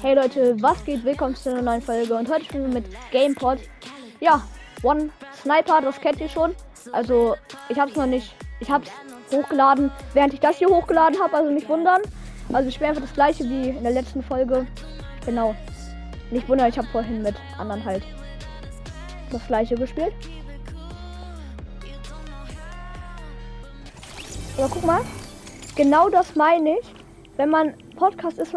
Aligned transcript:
Hey 0.00 0.14
Leute, 0.14 0.54
was 0.62 0.84
geht? 0.84 1.04
Willkommen 1.04 1.34
zu 1.34 1.50
einer 1.50 1.60
neuen 1.60 1.82
Folge 1.82 2.14
und 2.14 2.30
heute 2.30 2.44
spielen 2.44 2.68
wir 2.68 2.80
mit 2.80 2.84
GamePod. 3.10 3.58
Ja, 4.20 4.44
One 4.84 5.10
Sniper, 5.42 5.80
das 5.80 6.00
kennt 6.00 6.20
ihr 6.20 6.28
schon. 6.28 6.54
Also, 6.92 7.34
ich 7.68 7.80
hab's 7.80 7.96
noch 7.96 8.06
nicht, 8.06 8.32
ich 8.60 8.70
hab's 8.70 8.88
hochgeladen, 9.32 9.90
während 10.14 10.34
ich 10.34 10.38
das 10.38 10.58
hier 10.58 10.68
hochgeladen 10.68 11.20
habe, 11.20 11.34
also 11.34 11.50
nicht 11.50 11.68
wundern. 11.68 12.00
Also, 12.52 12.68
ich 12.68 12.76
spiele 12.76 12.90
einfach 12.90 13.02
das 13.02 13.12
gleiche 13.12 13.42
wie 13.42 13.70
in 13.70 13.82
der 13.82 13.90
letzten 13.90 14.22
Folge. 14.22 14.68
Genau. 15.26 15.56
Nicht 16.30 16.48
wundern, 16.48 16.68
ich 16.68 16.78
habe 16.78 16.86
vorhin 16.92 17.20
mit 17.22 17.34
anderen 17.58 17.84
halt 17.84 18.04
das 19.32 19.44
gleiche 19.48 19.74
gespielt. 19.74 20.14
Aber 24.56 24.68
guck 24.68 24.84
mal, 24.84 25.00
genau 25.74 26.08
das 26.08 26.36
meine 26.36 26.78
ich. 26.78 26.94
Wenn 27.36 27.50
man 27.50 27.74
Podcast 27.96 28.38
ist, 28.38 28.54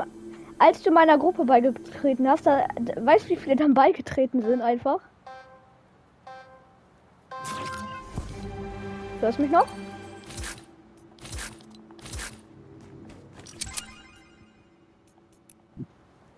als 0.61 0.83
du 0.83 0.91
meiner 0.91 1.17
Gruppe 1.17 1.43
beigetreten 1.43 2.29
hast, 2.29 2.45
da, 2.45 2.67
weißt 2.95 3.25
du, 3.25 3.29
wie 3.29 3.35
viele 3.35 3.55
dann 3.55 3.73
beigetreten 3.73 4.43
sind 4.43 4.61
einfach? 4.61 4.99
Hörst 9.19 9.39
du 9.39 9.41
mich 9.41 9.51
noch? 9.51 9.65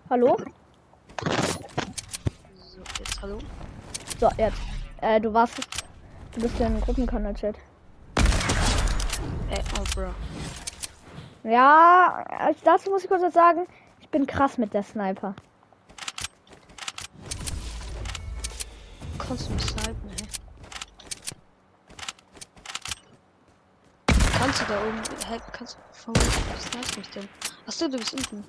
Hallo? 0.08 0.38
So, 2.56 2.80
jetzt 2.98 3.22
hallo. 3.22 3.38
So, 4.18 4.30
jetzt. 4.38 4.58
Äh, 5.02 5.20
du 5.20 5.34
warst. 5.34 5.58
Du 6.32 6.40
bist 6.40 6.58
ja 6.58 6.66
im 6.66 6.80
Gruppenkanal-Chat. 6.80 7.56
Ey, 9.50 9.62
oh, 9.78 9.84
Bro. 9.94 10.14
Ja, 11.50 12.24
als 12.38 12.60
dazu 12.62 12.90
muss 12.90 13.02
ich 13.02 13.08
kurz 13.08 13.22
was 13.22 13.34
sagen. 13.34 13.66
Ich 14.14 14.16
bin 14.16 14.28
krass 14.28 14.58
mit 14.58 14.72
der 14.72 14.84
Sniper. 14.84 15.34
Kannst 19.18 19.48
du 19.48 19.52
mich 19.54 19.62
snipen, 19.62 20.08
ey? 20.08 20.28
Kannst 24.38 24.60
du 24.60 24.64
da 24.66 24.80
oben. 24.86 25.02
Hä, 25.26 25.40
kannst 25.50 25.76
du. 25.76 25.80
Von 25.90 26.14
wo 26.14 26.20
snipest 26.60 26.96
mich 26.96 27.10
denn? 27.10 27.28
Achso, 27.66 27.88
du 27.88 27.98
bist 27.98 28.14
unten. 28.14 28.44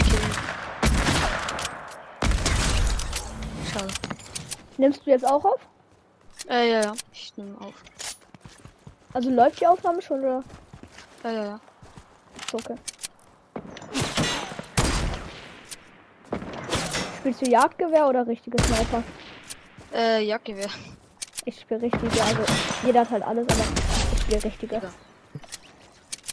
Okay. 0.00 0.18
Schade. 3.70 3.92
Nimmst 4.78 5.04
du 5.04 5.10
jetzt 5.10 5.26
auch 5.26 5.44
auf? 5.44 5.60
Äh, 6.48 6.70
ja, 6.70 6.80
ja. 6.84 6.92
Ich 7.12 7.36
nehme 7.36 7.60
auf. 7.60 7.74
Also 9.18 9.30
läuft 9.30 9.60
die 9.60 9.66
Aufnahme 9.66 10.00
schon 10.00 10.20
oder? 10.20 10.44
Ja, 11.24 11.30
ja, 11.32 11.44
ja. 11.44 11.60
Okay. 12.52 12.76
Spielst 17.18 17.42
du 17.42 17.50
Jagdgewehr 17.50 18.06
oder 18.06 18.24
richtige 18.28 18.62
Sniper? 18.62 19.02
Äh, 19.92 20.22
Jagdgewehr. 20.22 20.70
Ich 21.46 21.58
spiele 21.58 21.82
richtige, 21.82 22.22
also 22.22 22.42
jeder 22.84 23.00
hat 23.00 23.10
halt 23.10 23.24
alles, 23.24 23.44
aber 23.48 23.64
ich 24.12 24.22
spiele 24.22 24.44
richtige. 24.44 24.76
Ja. 24.76 24.92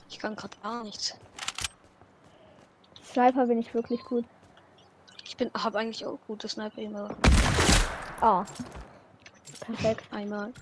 Ich 0.08 0.20
kann 0.20 0.36
gerade 0.36 0.56
gar 0.62 0.84
nichts. 0.84 1.16
Sniper 3.04 3.48
bin 3.48 3.58
ich 3.58 3.74
wirklich 3.74 4.04
gut. 4.04 4.26
Ich 5.24 5.36
bin, 5.36 5.50
habe 5.58 5.80
eigentlich 5.80 6.06
auch 6.06 6.20
gute 6.28 6.48
Sniper 6.48 6.80
immer. 6.80 7.10
Ah. 8.22 8.46
Perfekt. 9.62 10.04
Einmal. 10.12 10.54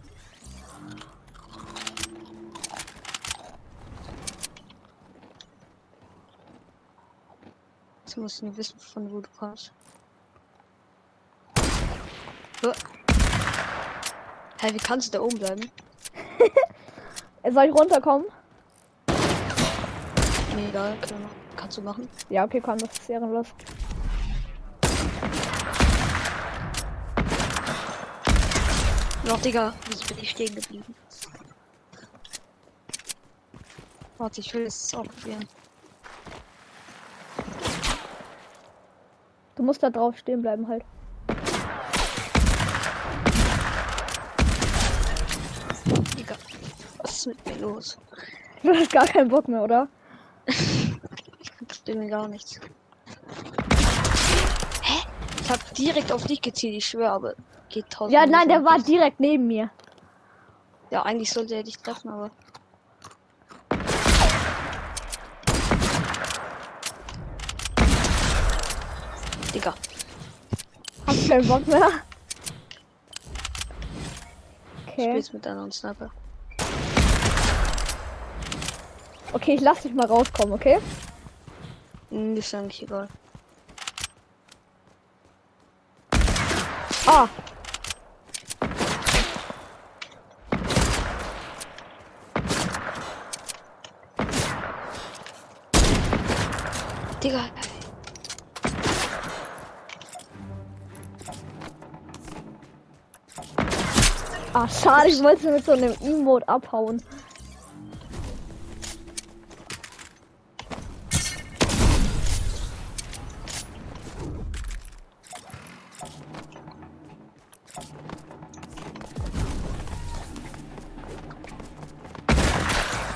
Jetzt 8.14 8.22
musst 8.22 8.42
du 8.42 8.46
nur 8.46 8.58
wissen, 8.58 8.80
von 8.80 9.12
wo 9.12 9.22
du 9.22 9.30
kommst. 9.40 9.72
Hä, 14.62 14.72
wie 14.72 14.78
kannst 14.78 15.08
du 15.08 15.18
da 15.18 15.24
oben 15.24 15.40
bleiben? 15.40 15.72
Soll 17.52 17.66
ich 17.66 17.74
runterkommen? 17.74 18.28
Nee, 20.56 20.70
egal, 20.70 20.96
kannst 21.56 21.80
du 21.80 21.82
machen. 21.82 22.08
Ja, 22.30 22.46
okay, 22.46 22.62
komm, 22.62 22.78
das 22.78 23.00
ist 23.00 23.10
ehrenlos. 23.10 23.48
Noch, 29.24 29.42
Digga, 29.42 29.74
wieso 29.90 30.06
bin 30.06 30.20
ich 30.20 30.30
stehen 30.30 30.54
geblieben? 30.54 30.94
Warte, 34.20 34.40
ich 34.40 34.54
will 34.54 34.68
es 34.68 34.94
auch 34.94 35.04
probieren. 35.04 35.48
Du 39.56 39.64
musst 39.64 39.84
da 39.84 39.90
drauf 39.90 40.18
stehen 40.18 40.42
bleiben 40.42 40.68
halt. 40.68 40.84
Digga, 46.18 46.36
was 47.00 47.12
ist 47.12 47.28
mit 47.28 47.46
mir 47.46 47.58
los? 47.58 47.98
Du 48.64 48.74
hast 48.74 48.92
gar 48.92 49.06
keinen 49.06 49.30
Bock 49.30 49.48
mehr, 49.48 49.64
oder? 49.64 49.88
Ich 51.86 51.96
mir 51.96 52.08
gar 52.10 52.28
nichts. 52.30 52.60
Hä? 54.82 55.02
Ich 55.42 55.50
hab 55.50 55.74
direkt 55.76 56.12
auf 56.12 56.24
dich 56.26 56.42
gezielt, 56.42 56.76
ich 56.76 56.86
schwöre, 56.86 57.12
aber 57.12 57.36
geht 57.70 57.90
tausend. 57.90 58.14
Ja, 58.14 58.26
nein, 58.26 58.48
der 58.48 58.64
war 58.64 58.80
direkt 58.80 59.20
neben 59.20 59.48
mir. 59.48 59.70
Ja, 60.92 61.04
eigentlich 61.04 61.32
sollte 61.32 61.56
er 61.56 61.64
dich 61.64 61.78
treffen, 61.78 62.10
aber. 62.10 62.32
Digga, 69.54 69.74
Hast 71.06 71.23
keinen 71.34 71.48
Bock 71.48 71.68
mehr? 71.68 71.90
Okay. 74.88 75.10
spielst 75.10 75.34
mit 75.34 75.48
anderen 75.48 75.72
Sniper. 75.72 76.12
Okay, 79.32 79.56
ich 79.56 79.62
lass 79.62 79.82
dich 79.82 79.94
mal 79.96 80.06
rauskommen, 80.06 80.54
okay? 80.54 80.78
Hm, 82.12 82.38
ist 82.38 82.54
eigentlich 82.54 82.84
egal. 82.84 83.08
Ah. 87.08 87.28
Digga, 97.24 97.46
Ah, 104.56 104.68
schade, 104.68 105.10
ich 105.10 105.24
wollte 105.24 105.50
mit 105.50 105.66
so 105.66 105.72
einem 105.72 105.96
Emote 106.00 106.48
abhauen. 106.48 107.02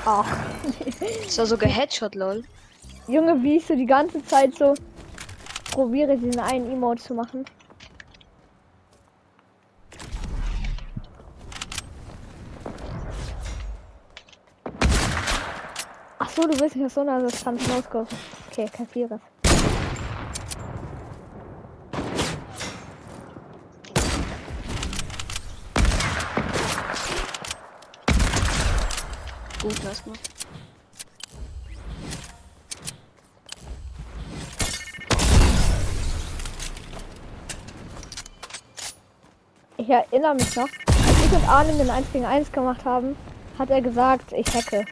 Ah, 0.06 0.26
ist 1.28 1.38
war 1.38 1.46
sogar 1.46 1.70
Headshot, 1.70 2.16
lol. 2.16 2.44
Junge, 3.08 3.44
wie 3.44 3.58
ich 3.58 3.68
so 3.68 3.76
die 3.76 3.86
ganze 3.86 4.26
Zeit 4.26 4.56
so 4.56 4.74
probiere, 5.72 6.18
diesen 6.18 6.40
einen 6.40 6.72
Emote 6.72 7.04
zu 7.04 7.14
machen. 7.14 7.46
So, 16.38 16.48
du 16.48 16.60
willst 16.60 16.76
nicht 16.76 16.86
aus 16.86 16.94
so 16.94 17.02
einer 17.02 17.20
Distanz 17.24 17.68
rauskommen. 17.68 18.08
Okay, 18.52 18.70
kapiere. 18.72 19.20
Gut, 29.62 29.76
lass 29.84 30.06
mal. 30.06 30.16
Ich 39.78 39.90
erinnere 39.90 40.36
mich 40.36 40.56
noch, 40.56 40.64
als 40.64 41.26
ich 41.26 41.32
und 41.32 41.50
Arnim 41.50 41.78
den 41.80 41.90
1 41.90 42.12
gegen 42.14 42.26
1 42.26 42.52
gemacht 42.52 42.86
haben, 42.86 43.16
hat 43.58 43.72
er 43.72 43.82
gesagt, 43.82 44.34
ich 44.34 44.48
hacke. 44.54 44.86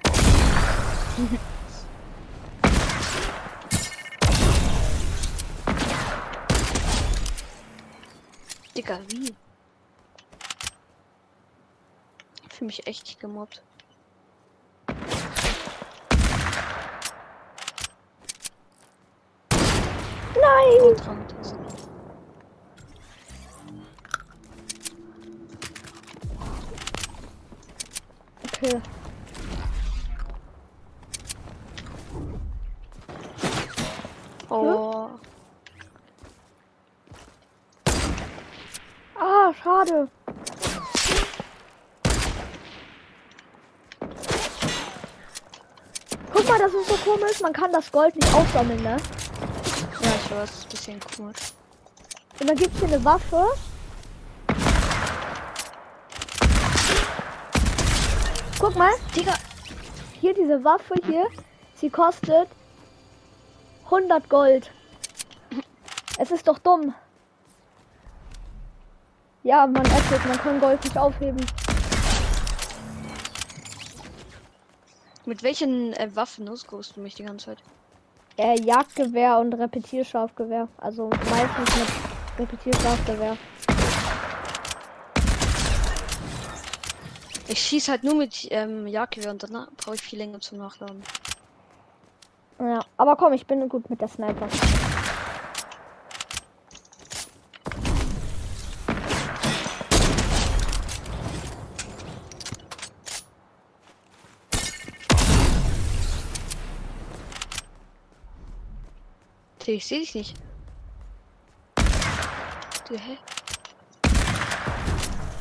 Digga, 8.76 9.00
wie? 9.08 9.34
Für 12.50 12.66
mich 12.66 12.86
echt 12.86 13.18
gemobbt. 13.22 13.64
Nein! 20.36 20.96
Okay. 28.44 28.82
Schade. 39.86 40.08
Guck 46.34 46.50
mal, 46.50 46.60
das 46.60 46.74
ist 46.74 46.88
so 46.88 46.96
komisch. 46.98 47.42
Man 47.42 47.54
kann 47.54 47.72
das 47.72 47.92
Gold 47.92 48.16
nicht 48.16 48.34
aufsammeln, 48.34 48.82
ne? 48.82 48.98
Ja, 50.02 50.10
ich 50.24 50.32
weiß, 50.32 50.50
ist 50.50 50.66
ein 50.66 50.70
bisschen 50.70 51.00
komisch. 51.00 51.54
Und 52.40 52.50
dann 52.50 52.58
gibt's 52.58 52.80
hier 52.80 52.88
eine 52.88 53.04
Waffe. 53.04 53.46
Guck 58.60 58.76
mal, 58.76 58.92
Digga, 59.16 59.34
hier 60.20 60.34
diese 60.34 60.64
Waffe 60.64 60.96
hier. 61.06 61.28
Sie 61.76 61.90
kostet 61.90 62.50
100 63.86 64.30
Gold. 64.30 64.72
Es 66.18 66.32
ist 66.32 66.48
doch 66.48 66.58
dumm. 66.60 66.94
Ja, 69.46 69.68
man 69.68 69.86
erzählt, 69.86 70.26
man 70.28 70.38
kann 70.40 70.60
Gold 70.60 70.84
nicht 70.84 70.98
aufheben. 70.98 71.46
mit 75.28 75.44
welchen 75.44 75.94
äh, 75.94 76.16
Waffen 76.16 76.50
ausgerüstet 76.50 76.98
du 76.98 77.02
mich 77.02 77.14
die 77.14 77.24
ganze 77.24 77.48
Zeit? 77.48 77.58
Äh, 78.38 78.60
Jagdgewehr 78.62 79.38
und 79.38 79.54
Repetierscharfgewehr. 79.54 80.68
Also 80.78 81.10
meistens 81.30 81.76
mit 81.78 82.40
Repetierscharfgewehr. 82.40 83.38
Ich 87.48 87.60
schieß 87.60 87.90
halt 87.90 88.04
nur 88.04 88.16
mit 88.16 88.48
ähm, 88.50 88.88
Jagdgewehr 88.88 89.32
und 89.32 89.44
danach 89.44 89.68
brauche 89.78 89.96
ich 89.96 90.02
viel 90.02 90.18
länger 90.18 90.40
zum 90.40 90.58
Nachladen. 90.58 91.04
Ja, 92.60 92.80
aber 92.98 93.16
komm, 93.16 93.34
ich 93.34 93.46
bin 93.46 93.70
gut 93.70 93.90
mit 93.92 94.02
der 94.02 94.08
Sniper. 94.08 94.48
Ich 109.68 109.84
sehe 109.88 110.02
dich 110.02 110.14
nicht. 110.14 110.36
Du, 112.88 112.94
hä? 112.94 113.18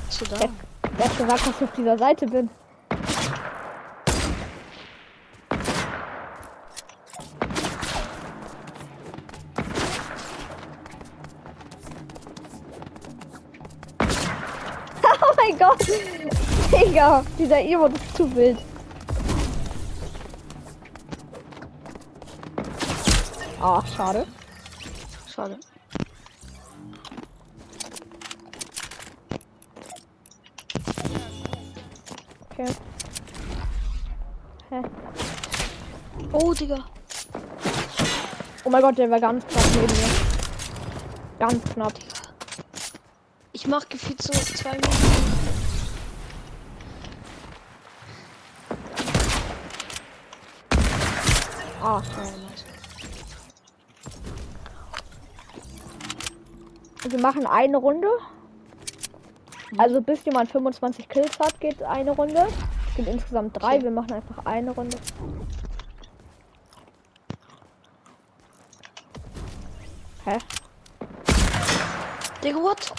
Bist 0.06 0.20
du 0.22 0.24
da? 0.24 0.48
Wer 0.96 1.04
hat 1.04 1.18
gesagt, 1.18 1.46
dass 1.46 1.48
ich 1.48 1.62
auf 1.62 1.72
dieser 1.72 1.98
Seite 1.98 2.26
bin? 2.26 2.48
oh 15.20 15.34
mein 15.36 15.58
Gott! 15.58 15.86
Digga, 16.72 17.22
dieser 17.38 17.60
Emo 17.60 17.86
ist 17.86 18.16
zu 18.16 18.34
wild. 18.34 18.58
Ach, 23.66 23.82
schade. 23.96 24.26
Schade. 25.26 25.58
Okay. 32.50 32.74
Hä? 34.68 34.82
Oh, 36.32 36.52
Digga. 36.52 36.84
Oh 38.64 38.70
mein 38.70 38.82
Gott, 38.82 38.98
der 38.98 39.10
war 39.10 39.18
ganz 39.18 39.46
knapp 39.46 39.64
neben 39.76 39.96
mir. 39.96 40.10
Ganz 41.38 41.64
knapp. 41.72 41.94
Ich 43.52 43.66
mach 43.66 43.88
gefühlt 43.88 44.20
so 44.20 44.32
zwei 44.32 44.72
Minuten. 44.72 45.24
Ah, 51.82 52.02
Oh, 52.02 52.53
wir 57.10 57.20
machen 57.20 57.46
eine 57.46 57.76
Runde. 57.76 58.08
Also 59.76 60.00
bis 60.00 60.24
jemand 60.24 60.50
25 60.50 61.08
Kills 61.08 61.38
hat, 61.38 61.60
geht 61.60 61.82
eine 61.82 62.12
Runde. 62.12 62.46
Es 62.88 62.96
gibt 62.96 63.08
insgesamt 63.08 63.60
drei. 63.60 63.82
Wir 63.82 63.90
machen 63.90 64.12
einfach 64.12 64.44
eine 64.44 64.70
Runde. 64.70 64.96
Hä? 70.24 70.38
Digga, 72.42 72.58
what? 72.58 72.92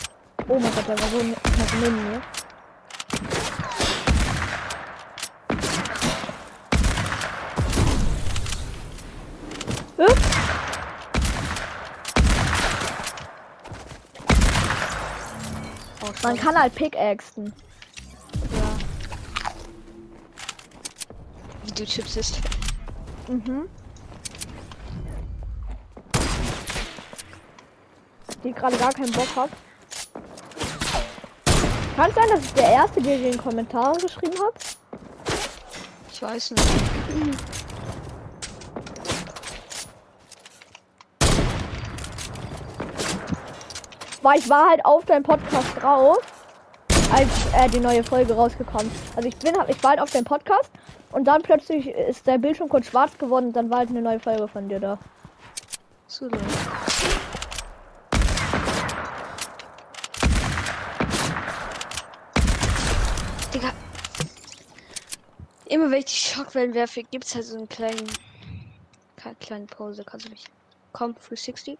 Oh 0.48 0.60
mein 0.60 0.75
Gott, 0.75 0.88
der 0.88 1.00
war 1.00 1.08
so 1.08 1.18
neben 1.18 2.12
mir. 2.12 2.22
Hä? 9.98 10.25
Oh, 16.06 16.12
Man 16.24 16.38
kann 16.38 16.60
halt 16.60 16.75
pickaxen. 16.75 17.54
Ja. 18.52 18.78
Wie 21.63 21.72
du 21.72 21.86
Chips 21.86 22.16
isst. 22.18 22.40
Mhm. 23.28 23.68
Die 28.44 28.52
gerade 28.52 28.78
gar 28.78 28.94
keinen 28.94 29.12
Bock 29.12 29.36
hat. 29.36 29.50
Kann 31.96 32.10
es 32.10 32.16
sein, 32.16 32.30
dass 32.30 32.44
ich 32.44 32.54
der 32.54 32.69
Erste, 32.69 33.01
der 33.01 33.18
den 33.18 33.38
Kommentar 33.38 33.94
geschrieben 33.94 34.38
hat? 34.44 34.78
Ich 36.12 36.22
weiß 36.22 36.51
nicht. 36.51 36.63
Weil 44.25 44.39
ich 44.39 44.50
war 44.50 44.72
halt 44.72 44.84
auf 44.84 45.05
deinem 45.05 45.22
Podcast 45.22 45.67
drauf, 45.79 46.17
als 47.13 47.29
äh, 47.53 47.70
die 47.70 47.79
neue 47.79 48.03
Folge 48.03 48.34
rausgekommen. 48.34 48.89
Also 49.15 49.27
ich 49.29 49.38
bin, 49.38 49.55
hab- 49.55 49.70
ich 49.70 49.84
war 49.84 49.91
halt 49.91 50.00
auf 50.00 50.10
deinem 50.10 50.24
Podcast 50.24 50.72
und 51.12 51.25
dann 51.25 51.44
plötzlich 51.44 51.89
ist 51.89 52.25
der 52.25 52.39
Bildschirm 52.39 52.67
kurz 52.67 52.88
schwarz 52.88 53.15
geworden 53.20 53.46
und 53.50 53.53
dann 53.55 53.70
war 53.70 53.77
halt 53.77 53.89
eine 53.89 54.01
neue 54.01 54.20
Folge 54.20 54.48
von 54.48 54.67
dir 54.67 54.79
da. 54.79 54.98
So 56.08 56.25
Leute. 56.25 56.44
Digga. 63.53 63.72
Immer 65.67 65.91
wenn 65.91 66.00
ich 66.00 66.05
die 66.05 66.12
Schockwellen 66.15 66.74
werfe, 66.74 67.03
gibt 67.03 67.25
es 67.25 67.36
halt 67.36 67.46
so 67.46 67.58
einen 67.58 67.70
kleinen. 67.70 68.10
Keine 69.15 69.36
kleine 69.36 69.65
Pause, 69.65 70.03
kannst 70.03 70.25
du 70.27 70.29
nicht. 70.29 70.50
Komm, 70.94 71.15
360. 71.15 71.77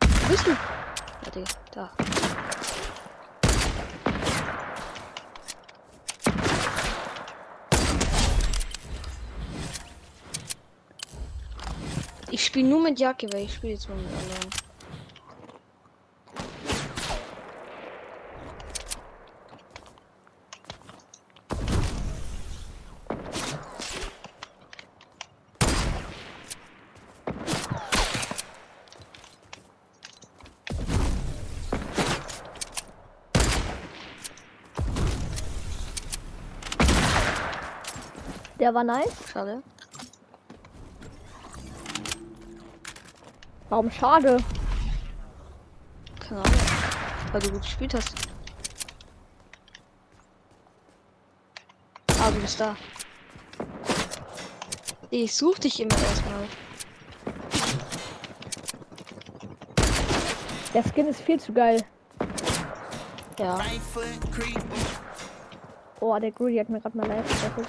Wo 0.00 0.28
bist 0.30 0.46
du? 0.46 0.50
Digga, 1.24 1.44
da. 1.72 1.90
Ich 12.30 12.44
spiele 12.44 12.68
nur 12.68 12.80
mit 12.82 13.00
Jacke, 13.00 13.26
weil 13.32 13.44
ich 13.44 13.54
spiele 13.54 13.72
jetzt 13.72 13.88
mal 13.88 13.96
mit 13.96 14.06
anderen. 14.06 14.67
Der 38.58 38.74
war 38.74 38.84
nice. 38.84 39.12
Schade. 39.32 39.62
Warum 43.68 43.90
schade? 43.90 44.38
Keine 46.20 46.40
Ahnung. 46.40 46.60
Weil 47.32 47.40
du 47.40 47.50
gut 47.52 47.62
gespielt 47.62 47.94
hast. 47.94 48.14
Ah, 52.20 52.30
du 52.30 52.40
bist 52.40 52.58
da. 52.58 52.74
Ich 55.10 55.34
such 55.34 55.58
dich 55.60 55.80
immer 55.80 55.96
erstmal. 55.96 56.48
Der 60.74 60.82
Skin 60.82 61.06
ist 61.06 61.20
viel 61.20 61.40
zu 61.40 61.52
geil. 61.52 61.82
Ja. 63.38 63.60
Oh, 66.00 66.18
der 66.18 66.32
Greedy 66.32 66.58
hat 66.58 66.68
mir 66.68 66.80
gerade 66.80 66.96
mal 66.96 67.06
live 67.06 67.26
getroffen. 67.28 67.66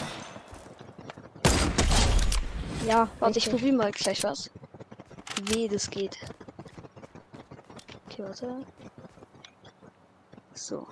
Ja, 2.88 3.09
Warte, 3.19 3.38
ich 3.39 3.50
probiere 3.50 3.75
mal 3.75 3.91
gleich 3.91 4.24
was. 4.24 4.50
Wie 5.43 5.67
das 5.67 5.89
geht. 5.89 6.17
Okay, 8.07 8.24
warte. 8.24 8.65
So. 10.53 10.88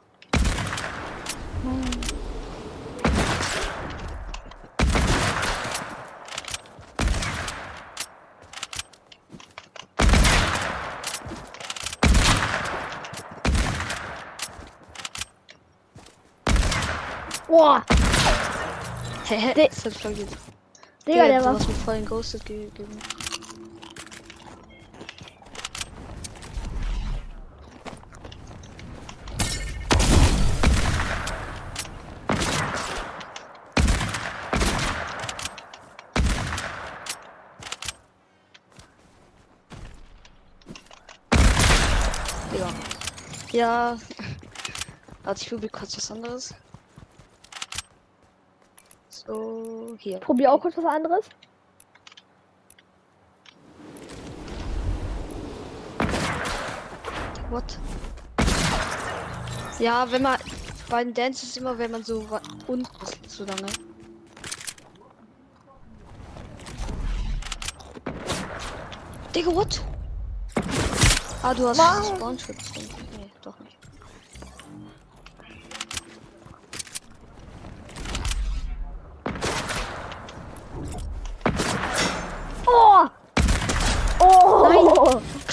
Boah, 17.48 17.84
Hä? 19.26 19.54
Das 19.56 19.84
hat 19.84 19.94
vergessen. 19.94 20.57
Digga, 21.08 21.26
der 21.26 21.40
du 21.40 21.46
war. 21.46 21.54
hast 21.54 21.68
mir 21.70 21.74
vorhin 21.74 22.06
Ghosted 22.06 22.46
gegeben. 22.46 23.00
Digga. 42.52 42.74
Ja. 43.54 43.98
Warte, 45.24 45.42
ich 45.42 45.50
probiere 45.50 45.72
kurz 45.72 45.96
was 45.96 46.12
anderes. 46.12 46.54
So, 49.28 49.96
hier. 50.00 50.20
Probier 50.20 50.52
auch 50.52 50.62
kurz 50.62 50.78
was 50.78 50.86
anderes. 50.86 51.26
What? 57.50 57.78
Ja, 59.80 60.10
wenn 60.12 60.22
man 60.22 60.38
bei 60.90 61.04
den 61.04 61.14
Dances 61.14 61.56
immer, 61.58 61.78
wenn 61.78 61.92
man 61.92 62.04
so 62.04 62.26
unten 62.68 62.88
ist, 63.04 63.30
so 63.30 63.44
lange. 63.44 63.68
Digga, 69.36 69.54
what? 69.54 69.82
Ah, 71.44 71.54
du 71.54 71.68
hast. 71.68 71.78
Spawnschutz. 71.78 72.72
drin. 72.72 73.07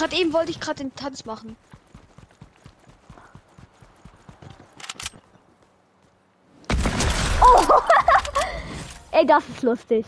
Gerade 0.05 0.17
eben 0.17 0.33
wollte 0.35 0.51
ich 0.51 0.61
gerade 0.61 0.85
den 0.85 0.95
Tanz 0.95 1.25
machen. 1.25 1.57
Ey, 9.13 9.25
das 9.25 9.49
ist 9.49 9.63
lustig. 9.63 10.05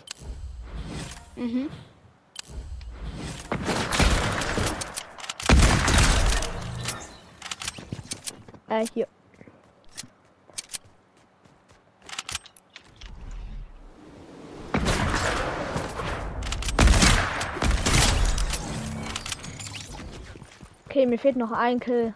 Mhm. 1.35 1.71
Äh, 8.69 8.85
hier. 8.93 9.09
Okay, 20.97 21.05
mir 21.05 21.19
fehlt 21.19 21.37
noch 21.37 21.53
ein 21.53 21.79
Kill. 21.79 22.15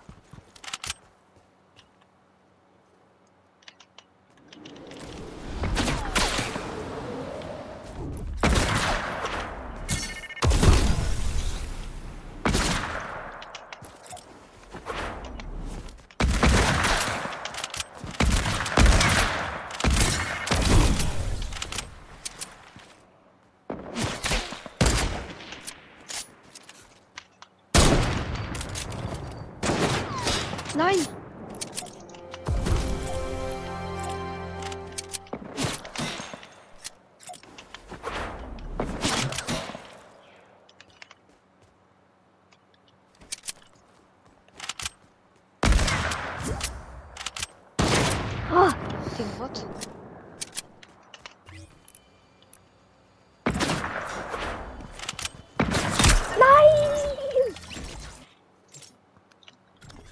Nein! 30.80 31.19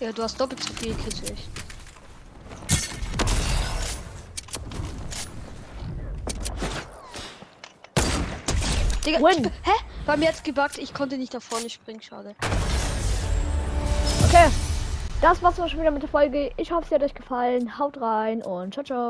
Ja, 0.09 0.15
du 0.15 0.23
hast 0.23 0.41
doppelt 0.41 0.65
so 0.65 0.73
viel 0.73 0.93
ich. 0.93 1.49
Digga, 9.05 9.19
Win. 9.21 9.45
hä? 9.45 9.71
Bei 10.07 10.17
mir 10.17 10.29
hat's 10.29 10.43
gebackt, 10.43 10.79
ich 10.79 10.95
konnte 10.95 11.19
nicht 11.19 11.35
da 11.35 11.41
vorne 11.41 11.69
springen, 11.69 12.00
schade. 12.00 12.35
Okay. 14.25 14.49
Das 15.21 15.43
war's 15.43 15.61
auch 15.61 15.69
schon 15.69 15.81
wieder 15.81 15.91
mit 15.91 16.03
der 16.03 16.09
Folge. 16.09 16.53
Ich 16.57 16.73
hoffe, 16.73 16.88
sie 16.88 16.95
hat 16.95 17.03
euch 17.03 17.12
gefallen. 17.12 17.79
Haut 17.79 18.00
rein 18.00 18.43
und 18.43 18.73
ciao, 18.73 18.85
ciao. 18.85 19.07